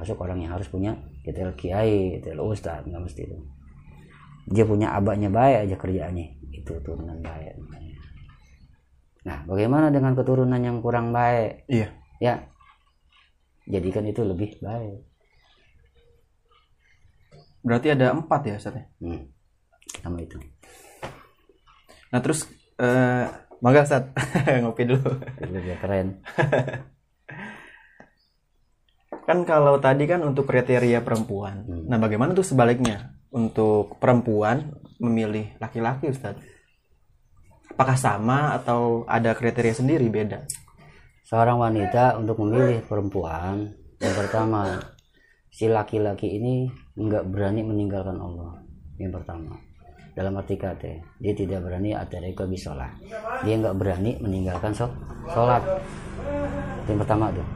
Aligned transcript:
termasuk 0.00 0.16
orang 0.24 0.40
yang 0.40 0.56
harus 0.56 0.64
punya 0.72 0.96
titel 1.20 1.52
kiai 1.52 2.24
titel 2.24 2.40
ustad 2.40 2.88
nggak 2.88 3.04
mesti 3.04 3.20
itu. 3.28 3.36
Dia 4.48 4.64
punya 4.64 4.96
abahnya 4.96 5.28
baik 5.28 5.68
aja 5.68 5.76
kerjaannya. 5.76 6.40
Itu 6.56 6.80
turunan 6.80 7.20
baik 7.20 7.60
nah 9.20 9.44
bagaimana 9.44 9.92
dengan 9.92 10.16
keturunan 10.16 10.56
yang 10.56 10.80
kurang 10.80 11.12
baik? 11.12 11.68
Iya. 11.68 11.92
ya. 12.24 12.48
Jadikan 13.68 14.08
itu 14.08 14.24
lebih 14.24 14.56
baik. 14.64 15.04
Berarti 17.60 17.92
ada 17.92 18.16
empat 18.16 18.48
ya 18.48 18.56
Ustaz 18.56 18.80
ya? 18.80 18.88
hmm. 19.04 19.28
sama 20.00 20.24
itu. 20.24 20.40
Nah 22.08 22.20
terus 22.24 22.48
eh 22.80 23.28
mangga 23.60 23.84
Ustaz. 23.84 24.08
Ngopi 24.64 24.88
dulu. 24.88 25.20
lebih 25.44 25.76
keren 25.76 26.24
Kan 29.30 29.46
kalau 29.46 29.78
tadi 29.78 30.10
kan 30.10 30.26
untuk 30.26 30.50
kriteria 30.50 31.06
perempuan. 31.06 31.62
Hmm. 31.62 31.86
Nah 31.86 32.02
bagaimana 32.02 32.34
tuh 32.34 32.42
sebaliknya 32.42 33.14
untuk 33.30 34.02
perempuan 34.02 34.74
memilih 34.98 35.54
laki-laki 35.62 36.10
Ustaz? 36.10 36.34
Apakah 37.70 37.94
sama 37.94 38.58
atau 38.58 39.06
ada 39.06 39.30
kriteria 39.38 39.78
sendiri 39.78 40.10
beda? 40.10 40.50
seorang 41.30 41.62
wanita 41.62 42.18
untuk 42.18 42.42
memilih 42.42 42.82
perempuan 42.90 43.70
yang 44.02 44.14
pertama 44.18 44.82
si 45.46 45.70
laki-laki 45.70 46.26
ini 46.26 46.66
nggak 46.98 47.22
berani 47.30 47.62
meninggalkan 47.62 48.18
Allah 48.18 48.58
yang 48.98 49.14
pertama 49.14 49.54
dalam 50.18 50.34
arti 50.42 50.58
kata 50.58 50.90
dia 51.22 51.32
tidak 51.38 51.62
berani 51.62 51.94
atarika 51.94 52.50
bisolah 52.50 52.90
dia 53.46 53.54
nggak 53.62 53.78
berani 53.78 54.18
meninggalkan 54.18 54.74
sholat 55.30 55.62
yang 56.90 56.98
pertama 56.98 57.30
tuh 57.30 57.46